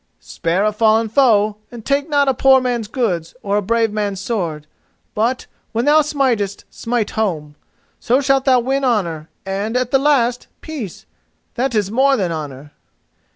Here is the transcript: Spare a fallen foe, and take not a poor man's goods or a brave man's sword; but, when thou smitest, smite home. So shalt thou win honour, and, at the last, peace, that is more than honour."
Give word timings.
Spare 0.23 0.65
a 0.65 0.71
fallen 0.73 1.09
foe, 1.09 1.57
and 1.71 1.85
take 1.85 2.09
not 2.09 2.27
a 2.27 2.33
poor 2.33 2.59
man's 2.59 2.87
goods 2.87 3.35
or 3.43 3.57
a 3.57 3.61
brave 3.61 3.91
man's 3.91 4.19
sword; 4.19 4.65
but, 5.13 5.45
when 5.73 5.85
thou 5.85 6.01
smitest, 6.01 6.65
smite 6.71 7.11
home. 7.11 7.53
So 7.99 8.19
shalt 8.19 8.45
thou 8.45 8.61
win 8.61 8.83
honour, 8.83 9.29
and, 9.45 9.77
at 9.77 9.91
the 9.91 9.99
last, 9.99 10.47
peace, 10.61 11.05
that 11.53 11.75
is 11.75 11.91
more 11.91 12.17
than 12.17 12.31
honour." 12.31 12.71